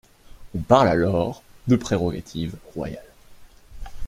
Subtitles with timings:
[0.55, 3.05] On parle alors de prérogative royale.